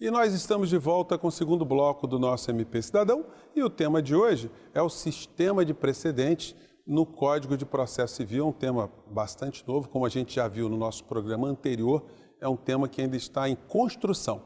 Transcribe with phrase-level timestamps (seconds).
[0.00, 3.68] E nós estamos de volta com o segundo bloco do nosso MP Cidadão e o
[3.68, 6.54] tema de hoje é o sistema de precedentes
[6.86, 8.46] no Código de Processo Civil.
[8.46, 12.04] Um tema bastante novo, como a gente já viu no nosso programa anterior,
[12.40, 14.40] é um tema que ainda está em construção.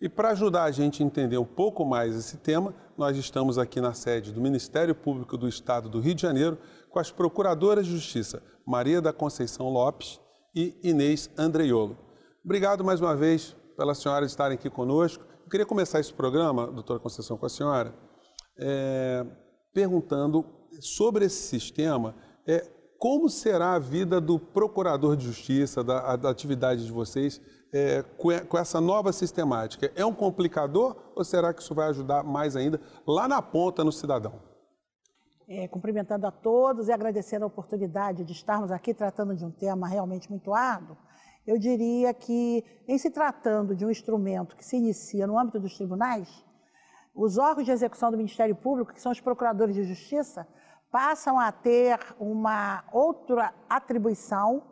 [0.00, 3.78] E para ajudar a gente a entender um pouco mais esse tema, nós estamos aqui
[3.78, 6.56] na sede do Ministério Público do Estado do Rio de Janeiro
[6.88, 10.18] com as Procuradoras de Justiça Maria da Conceição Lopes
[10.54, 11.98] e Inês Andreiolo.
[12.42, 15.24] Obrigado mais uma vez pela senhora estarem aqui conosco.
[15.44, 17.94] Eu queria começar esse programa, doutora Conceição, com a senhora,
[18.58, 19.26] é,
[19.72, 20.44] perguntando
[20.80, 22.14] sobre esse sistema,
[22.46, 22.66] é,
[22.98, 27.40] como será a vida do procurador de justiça, da, da atividade de vocês,
[27.72, 29.90] é, com, essa nova sistemática?
[29.96, 33.90] É um complicador ou será que isso vai ajudar mais ainda lá na ponta no
[33.90, 34.40] cidadão?
[35.48, 39.88] É, cumprimentando a todos e agradecendo a oportunidade de estarmos aqui tratando de um tema
[39.88, 40.96] realmente muito árduo
[41.46, 45.76] eu diria que, em se tratando de um instrumento que se inicia no âmbito dos
[45.76, 46.44] tribunais,
[47.14, 50.46] os órgãos de execução do Ministério Público, que são os procuradores de justiça,
[50.90, 54.62] passam a ter uma outra atribuição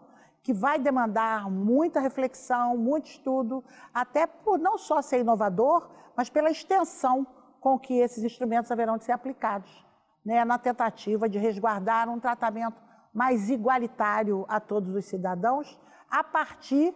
[0.43, 6.51] que vai demandar muita reflexão, muito estudo, até por não só ser inovador, mas pela
[6.51, 7.27] extensão
[7.61, 9.85] com que esses instrumentos haverão de ser aplicados,
[10.25, 12.81] né, na tentativa de resguardar um tratamento
[13.13, 15.79] mais igualitário a todos os cidadãos
[16.11, 16.95] a partir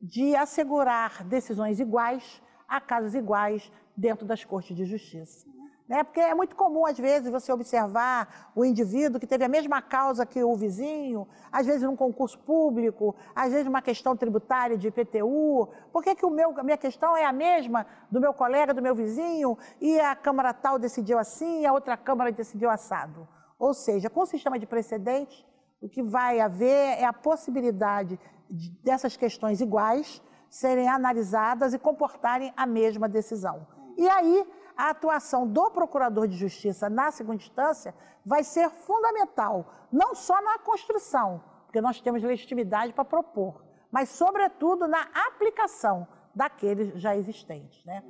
[0.00, 5.46] de assegurar decisões iguais a casos iguais dentro das cortes de justiça.
[5.88, 6.02] Né?
[6.02, 10.26] Porque é muito comum, às vezes, você observar o indivíduo que teve a mesma causa
[10.26, 15.68] que o vizinho, às vezes num concurso público, às vezes numa questão tributária de IPTU.
[15.92, 18.82] Por que, que o meu, a minha questão é a mesma do meu colega, do
[18.82, 23.28] meu vizinho, e a Câmara tal decidiu assim, a outra Câmara decidiu assado?
[23.56, 25.46] Ou seja, com o sistema de precedentes,
[25.80, 32.66] o que vai haver é a possibilidade dessas questões iguais serem analisadas e comportarem a
[32.66, 33.66] mesma decisão.
[33.96, 37.94] E aí, a atuação do procurador de justiça na segunda instância
[38.24, 44.86] vai ser fundamental, não só na construção, porque nós temos legitimidade para propor, mas, sobretudo,
[44.86, 47.84] na aplicação daqueles já existentes.
[47.84, 48.02] Né?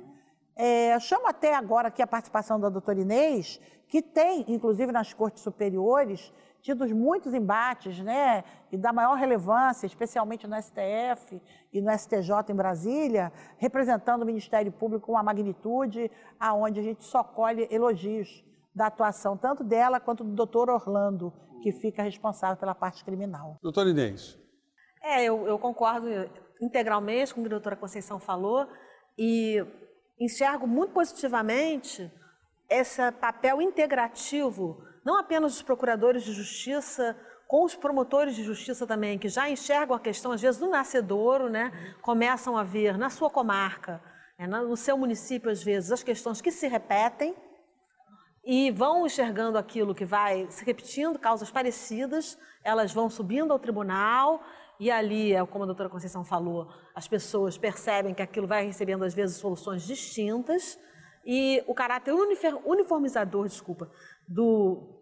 [0.55, 5.41] É, chamo até agora aqui a participação da doutora Inês, que tem, inclusive nas cortes
[5.43, 6.33] superiores,
[6.67, 11.41] tidos muitos embates, né, e da maior relevância, especialmente no STF
[11.71, 17.05] e no STJ em Brasília, representando o Ministério Público com uma magnitude aonde a gente
[17.05, 18.43] só colhe elogios
[18.75, 21.31] da atuação tanto dela quanto do doutor Orlando,
[21.63, 23.57] que fica responsável pela parte criminal.
[23.63, 24.37] Doutor Inês.
[25.01, 26.07] É, eu, eu concordo
[26.61, 28.67] integralmente com o que a doutora Conceição falou
[29.17, 29.65] e
[30.19, 32.11] enxergo muito positivamente
[32.69, 37.15] esse papel integrativo não apenas dos procuradores de justiça,
[37.47, 41.49] com os promotores de justiça também, que já enxergam a questão, às vezes, do nascedouro,
[41.49, 41.71] né?
[42.01, 44.03] começam a ver na sua comarca,
[44.37, 44.45] né?
[44.45, 47.33] no seu município, às vezes, as questões que se repetem
[48.43, 54.43] e vão enxergando aquilo que vai se repetindo, causas parecidas, elas vão subindo ao tribunal
[54.77, 59.05] e ali, é como a doutora Conceição falou, as pessoas percebem que aquilo vai recebendo,
[59.05, 60.77] às vezes, soluções distintas
[61.25, 63.89] e o caráter uniformizador, desculpa,
[64.27, 64.96] do,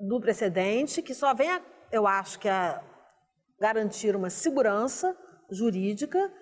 [0.00, 1.60] do precedente, que só vem, a,
[1.92, 2.82] eu acho que a
[3.60, 5.16] garantir uma segurança
[5.50, 6.32] jurídica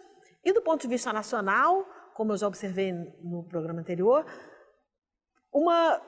[0.44, 4.24] e do ponto de vista nacional, como eu já observei no programa anterior,
[5.52, 6.00] uma,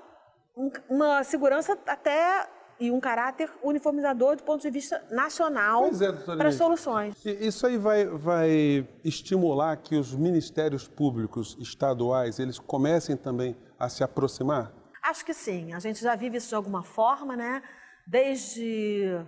[0.89, 7.15] uma segurança até e um caráter uniformizador do ponto de vista nacional é, para soluções.
[7.25, 14.03] Isso aí vai, vai estimular que os ministérios públicos estaduais eles comecem também a se
[14.03, 14.73] aproximar?
[15.03, 15.73] Acho que sim.
[15.73, 17.63] A gente já vive isso de alguma forma, né?
[18.07, 19.25] Desde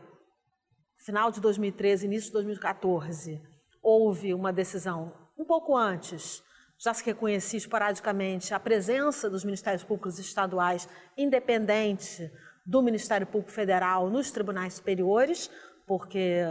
[1.04, 3.40] final de 2013, início de 2014,
[3.82, 6.42] houve uma decisão um pouco antes.
[6.78, 12.30] Já se reconhecia esporadicamente a presença dos Ministérios Públicos Estaduais independente
[12.64, 15.50] do Ministério Público Federal nos tribunais superiores,
[15.86, 16.42] porque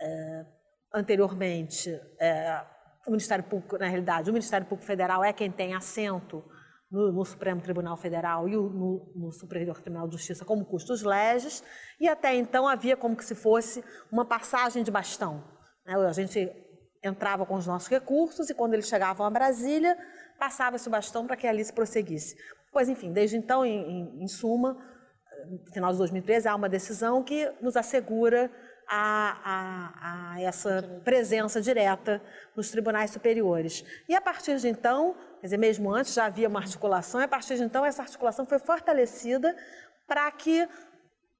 [0.00, 0.46] é,
[0.92, 2.64] anteriormente é,
[3.06, 6.42] o Ministério Público, na realidade, o Ministério Público Federal é quem tem assento
[6.94, 11.02] no, no Supremo Tribunal Federal e o, no, no, Superior Tribunal de Justiça como custos
[11.02, 11.64] leges,
[11.98, 13.82] e até então havia como que se fosse
[14.12, 15.42] uma passagem de bastão.
[15.84, 15.94] Né?
[15.96, 16.50] A gente
[17.02, 19.98] entrava com os nossos recursos e quando eles chegavam a Brasília,
[20.38, 22.36] passava esse bastão para que ali se prosseguisse.
[22.72, 24.76] Pois, enfim, desde então, em, em, em suma,
[25.50, 28.50] no final de 2013, há uma decisão que nos assegura
[28.88, 32.22] a, a, a, essa presença direta
[32.56, 33.84] nos tribunais superiores.
[34.08, 37.28] E a partir de então, quer dizer, mesmo antes já havia uma articulação, e a
[37.28, 39.54] partir de então essa articulação foi fortalecida
[40.06, 40.66] para que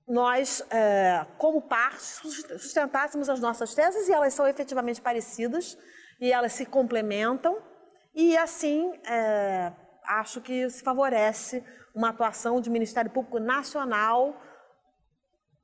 [0.06, 5.78] nós, é, como parte, sustentássemos as nossas teses, e elas são efetivamente parecidas,
[6.20, 7.56] e elas se complementam,
[8.14, 9.72] E assim, é,
[10.06, 11.64] acho que se favorece
[11.94, 14.38] uma atuação de Ministério Público Nacional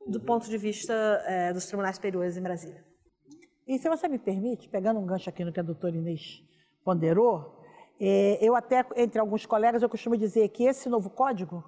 [0.06, 0.94] do ponto de vista
[1.26, 2.82] é, dos tribunais superiores em Brasília.
[3.68, 6.42] E se você me permite, pegando um gancho aqui no que a doutora Inês
[6.82, 7.59] ponderou,
[8.00, 11.62] é, eu até, entre alguns colegas, eu costumo dizer que esse novo código,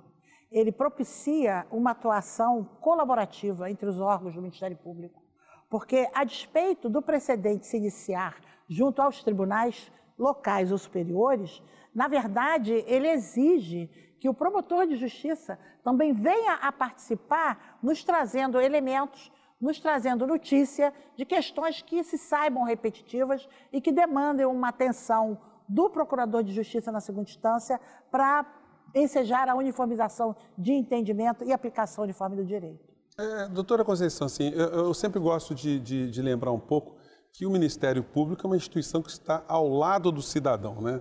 [0.51, 5.23] ele propicia uma atuação colaborativa entre os órgãos do Ministério Público,
[5.69, 11.63] porque a despeito do precedente se iniciar junto aos tribunais locais ou superiores,
[11.95, 18.61] na verdade, ele exige que o promotor de justiça também venha a participar, nos trazendo
[18.61, 19.31] elementos,
[19.61, 25.39] nos trazendo notícia de questões que se saibam repetitivas e que demandem uma atenção
[25.69, 27.81] do procurador de justiça na segunda instância
[28.11, 28.47] para
[28.95, 32.93] ensejar a uniformização de entendimento e aplicação uniforme do direito.
[33.19, 36.97] É, doutora Conceição, assim, eu, eu sempre gosto de, de, de lembrar um pouco
[37.33, 41.01] que o Ministério Público é uma instituição que está ao lado do cidadão, né?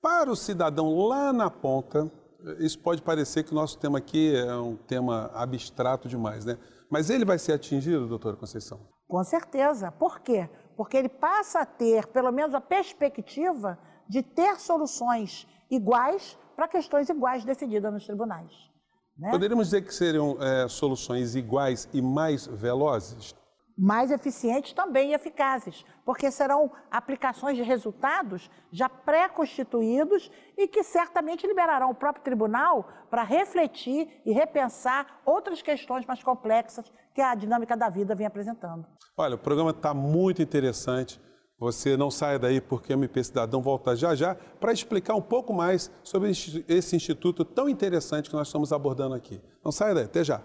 [0.00, 2.10] Para o cidadão lá na ponta,
[2.58, 6.58] isso pode parecer que o nosso tema aqui é um tema abstrato demais, né?
[6.90, 8.78] Mas ele vai ser atingido, doutora Conceição?
[9.08, 9.90] Com certeza.
[9.90, 10.48] Por quê?
[10.76, 17.08] Porque ele passa a ter, pelo menos, a perspectiva de ter soluções iguais para questões
[17.08, 18.50] iguais decididas nos tribunais.
[19.18, 19.30] Né?
[19.30, 23.34] Poderíamos dizer que seriam é, soluções iguais e mais velozes?
[23.76, 31.46] mais eficientes também e eficazes, porque serão aplicações de resultados já pré-constituídos e que certamente
[31.46, 37.76] liberarão o próprio tribunal para refletir e repensar outras questões mais complexas que a dinâmica
[37.76, 38.86] da vida vem apresentando.
[39.16, 41.20] Olha, o programa está muito interessante.
[41.58, 45.54] Você não saia daí porque o MP Cidadão volta já já para explicar um pouco
[45.54, 49.40] mais sobre esse instituto tão interessante que nós estamos abordando aqui.
[49.64, 50.42] Não saia daí, até já.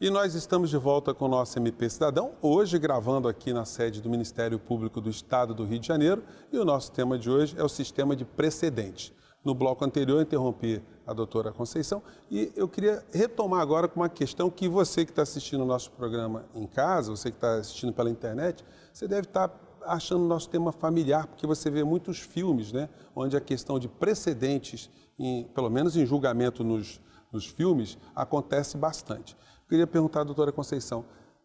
[0.00, 4.00] E nós estamos de volta com o nosso MP Cidadão, hoje gravando aqui na sede
[4.00, 6.24] do Ministério Público do Estado do Rio de Janeiro.
[6.52, 9.12] E o nosso tema de hoje é o sistema de precedentes.
[9.44, 14.50] No bloco anterior, interrompi a doutora Conceição e eu queria retomar agora com uma questão
[14.50, 18.08] que você que está assistindo o nosso programa em casa, você que está assistindo pela
[18.08, 22.88] internet, você deve estar tá achando nosso tema familiar, porque você vê muitos filmes, né,
[23.14, 27.00] onde a questão de precedentes, em, pelo menos em julgamento nos,
[27.30, 29.36] nos filmes, acontece bastante.
[29.68, 31.04] Queria perguntar à doutora Conceição,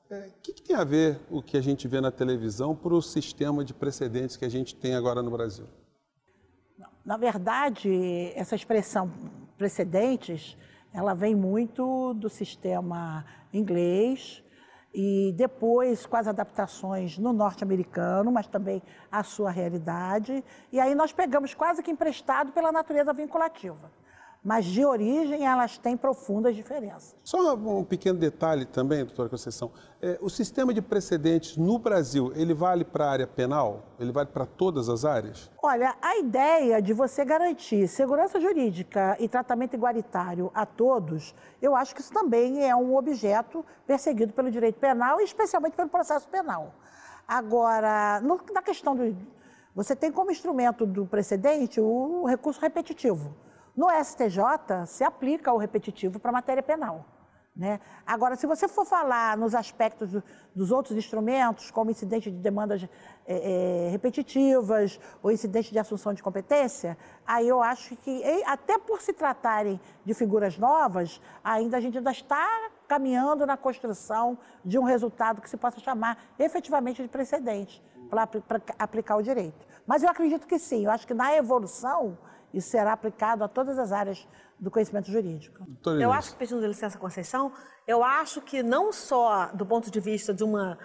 [0.10, 2.94] o é, que, que, tem a ver o que a gente vê na televisão para
[2.94, 5.66] o sistema de precedentes que a gente tem agora no Brasil?
[7.04, 9.12] Na verdade, essa expressão
[9.58, 10.58] precedentes,
[10.94, 14.44] ela vem muito do sistema inglês
[14.94, 18.82] e depois com as adaptações no norte-americano, mas também
[19.12, 20.44] a sua realidade.
[20.72, 23.92] E aí nós pegamos quase que emprestado pela natureza vinculativa
[24.44, 27.16] mas de origem elas têm profundas diferenças.
[27.24, 29.72] Só um pequeno detalhe também, doutora Conceição.
[30.02, 33.84] É, o sistema de precedentes no Brasil, ele vale para a área penal?
[34.00, 35.52] Ele vale para todas as áreas?
[35.62, 41.94] Olha, a ideia de você garantir segurança jurídica e tratamento igualitário a todos, eu acho
[41.94, 46.74] que isso também é um objeto perseguido pelo direito penal e especialmente pelo processo penal.
[47.28, 49.16] Agora, no, na questão do...
[49.76, 53.36] Você tem como instrumento do precedente o recurso repetitivo.
[53.78, 57.06] No STJ, se aplica o repetitivo para matéria penal.
[57.56, 57.80] Né?
[58.06, 62.84] Agora, se você for falar nos aspectos do, dos outros instrumentos, como incidente de demandas
[62.84, 69.02] é, é, repetitivas ou incidente de assunção de competência, aí eu acho que, até por
[69.02, 74.84] se tratarem de figuras novas, ainda a gente ainda está caminhando na construção de um
[74.84, 78.28] resultado que se possa chamar efetivamente de precedente para
[78.80, 79.66] aplicar o direito.
[79.86, 82.18] Mas eu acredito que sim, eu acho que na evolução
[82.54, 84.28] isso será aplicado a todas as áreas
[84.60, 85.66] do conhecimento jurídico.
[86.02, 87.52] Eu acho que, pedindo licença, Conceição,
[87.88, 90.78] eu acho que não só do ponto de vista de uma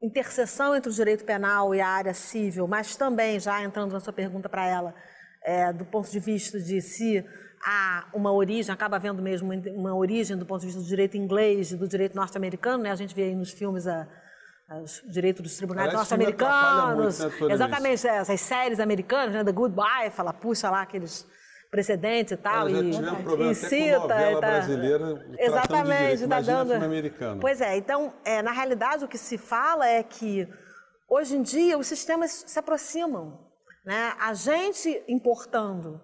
[0.00, 4.12] interseção entre o direito penal e a área civil, mas também, já entrando na sua
[4.12, 4.94] pergunta para ela,
[5.42, 7.24] é, do ponto de vista de se
[7.64, 11.72] há uma origem, acaba havendo mesmo uma origem do ponto de vista do direito inglês
[11.72, 12.90] e do direito norte-americano, né?
[12.90, 14.06] a gente vê aí nos filmes a
[14.76, 17.18] os direitos dos tribunais norte-americanos.
[17.20, 21.26] Né, exatamente, é, essas séries americanas, né, The Goodbye, fala, puxa lá aqueles
[21.70, 22.68] precedentes e tal.
[22.68, 24.00] e, um problema e cita.
[24.00, 26.72] Com tá, brasileira, exatamente, está dando.
[26.72, 27.40] Americano.
[27.40, 30.46] Pois é, então, é, na realidade, o que se fala é que
[31.08, 33.46] hoje em dia os sistemas se aproximam.
[33.84, 34.12] Né?
[34.20, 36.00] A gente importando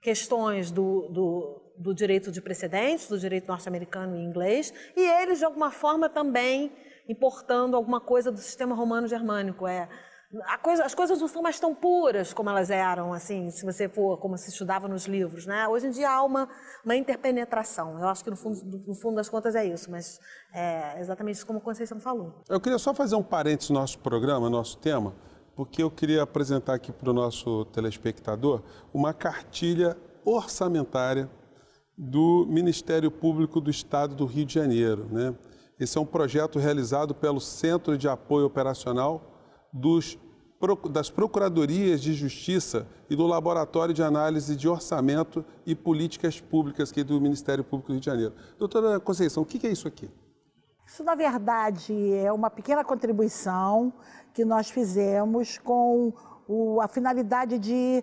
[0.00, 5.44] questões do, do, do direito de precedentes, do direito norte-americano e inglês, e eles, de
[5.44, 6.72] alguma forma, também
[7.08, 9.66] importando alguma coisa do sistema romano-germânico.
[9.66, 9.88] É,
[10.62, 14.18] coisa, as coisas não são mais tão puras como elas eram, assim, se você for
[14.18, 15.66] como se estudava nos livros, né?
[15.66, 16.48] Hoje em dia há uma,
[16.84, 17.98] uma interpenetração.
[17.98, 20.20] Eu acho que no fundo, no fundo das contas é isso, mas
[20.52, 22.42] é exatamente como a Conceição falou.
[22.48, 25.14] Eu queria só fazer um parênteses no nosso programa, no nosso tema,
[25.56, 28.62] porque eu queria apresentar aqui para o nosso telespectador
[28.92, 31.30] uma cartilha orçamentária
[31.96, 35.08] do Ministério Público do Estado do Rio de Janeiro.
[35.10, 35.34] Né?
[35.78, 39.22] Esse é um projeto realizado pelo Centro de Apoio Operacional
[39.72, 40.18] dos,
[40.90, 47.04] das Procuradorias de Justiça e do Laboratório de Análise de Orçamento e Políticas Públicas aqui
[47.04, 48.34] do Ministério Público do Rio de Janeiro.
[48.58, 50.10] Doutora Conceição, o que é isso aqui?
[50.84, 53.92] Isso, na verdade, é uma pequena contribuição
[54.34, 56.12] que nós fizemos com
[56.48, 58.02] o, a finalidade de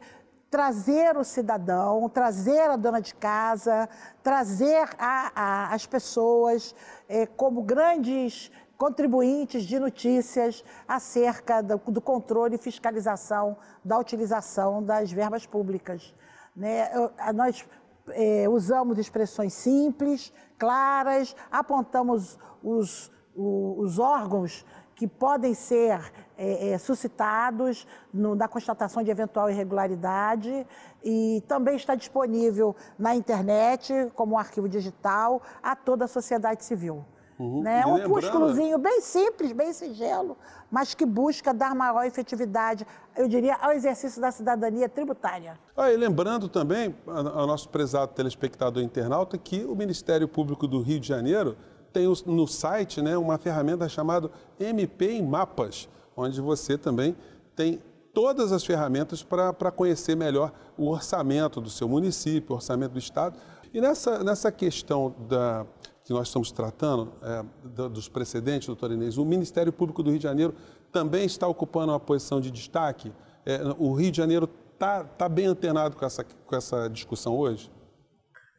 [0.50, 3.90] trazer o cidadão, trazer a dona de casa,
[4.24, 6.76] trazer a, a, as pessoas
[7.10, 15.12] é, como grandes contribuintes de notícias acerca do, do, controle e fiscalização da utilização das
[15.12, 16.14] verbas públicas.
[16.56, 16.90] Né?
[17.34, 17.66] Nós
[18.10, 26.00] é, usamos expressões simples, claras, apontamos os, os, os órgãos que podem ser
[26.38, 30.66] é, é, suscitados no, na constatação de eventual irregularidade
[31.04, 37.06] e também está disponível na internet como um arquivo digital a toda a sociedade civil.
[37.38, 37.62] Uhum.
[37.62, 37.86] Né?
[37.86, 40.38] Um opúsculozinho bem simples, bem singelo,
[40.72, 45.60] mas que busca dar maior efetividade, eu diria, ao exercício da cidadania tributária.
[45.76, 51.00] Ah, e lembrando também ao nosso prezado telespectador internauta que o Ministério Público do Rio
[51.00, 51.58] de Janeiro
[51.96, 55.88] tem no site né, uma ferramenta chamada MP em Mapas,
[56.18, 57.16] onde você também
[57.56, 57.82] tem
[58.14, 63.38] todas as ferramentas para conhecer melhor o orçamento do seu município, o orçamento do Estado.
[63.74, 65.66] E nessa, nessa questão da,
[66.04, 67.46] que nós estamos tratando, é,
[67.88, 70.54] dos precedentes, doutor Inês, o Ministério Público do Rio de Janeiro
[70.92, 73.14] também está ocupando uma posição de destaque.
[73.46, 77.72] É, o Rio de Janeiro está tá bem antenado com essa, com essa discussão hoje?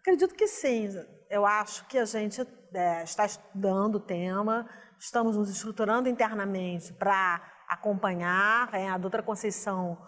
[0.01, 0.89] Acredito que sim.
[1.29, 4.69] Eu acho que a gente é, está estudando o tema,
[4.99, 8.73] estamos nos estruturando internamente para acompanhar.
[8.73, 9.99] É, a doutora Conceição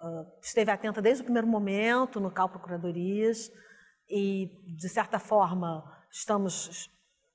[0.00, 3.50] uh, esteve atenta desde o primeiro momento no CAL Procuradorias
[4.08, 6.90] e, de certa forma, estamos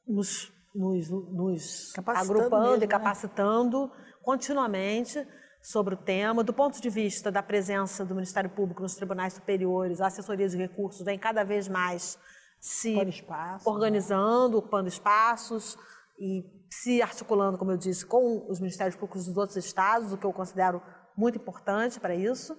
[0.08, 2.88] nos, nos, nos agrupando mesmo, e né?
[2.88, 4.14] capacitando né?
[4.22, 5.26] continuamente
[5.62, 6.44] sobre o tema.
[6.44, 10.58] Do ponto de vista da presença do Ministério Público nos tribunais superiores, a assessoria de
[10.58, 12.20] recursos vem cada vez mais
[12.66, 15.78] se espaço, organizando, ocupando espaços
[16.20, 20.26] e se articulando, como eu disse, com os Ministérios Públicos dos outros estados, o que
[20.26, 20.82] eu considero
[21.16, 22.58] muito importante para isso.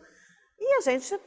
[0.57, 1.19] E a gente,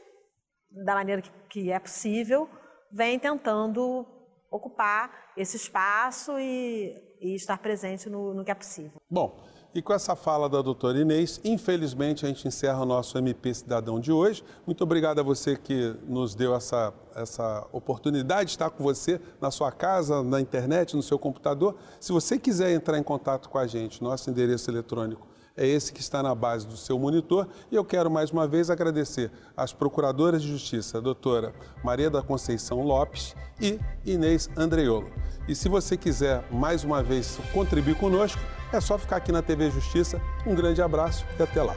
[0.84, 2.48] da maneira que, que é possível,
[2.90, 4.06] vem tentando
[4.50, 8.98] ocupar esse espaço e, e estar presente no, no que é possível.
[9.10, 13.54] Bom, e com essa fala da doutora Inês, infelizmente a gente encerra o nosso MP
[13.54, 14.42] Cidadão de hoje.
[14.66, 19.50] Muito obrigado a você que nos deu essa, essa oportunidade de estar com você na
[19.50, 21.76] sua casa, na internet, no seu computador.
[22.00, 26.00] Se você quiser entrar em contato com a gente, nosso endereço eletrônico é esse que
[26.00, 27.46] está na base do seu monitor.
[27.70, 31.52] E eu quero mais uma vez agradecer às Procuradoras de Justiça, a doutora
[31.84, 35.10] Maria da Conceição Lopes e Inês Andreiolo.
[35.46, 38.40] E se você quiser mais uma vez contribuir conosco,
[38.72, 40.20] é só ficar aqui na TV Justiça.
[40.46, 41.74] Um grande abraço e até lá.